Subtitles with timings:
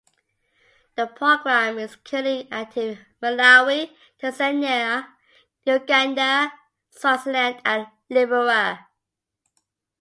[0.95, 5.07] The program is currently active in Malawi, Tanzania,
[5.63, 6.51] Uganda,
[6.89, 8.87] Swaziland, and Liberia.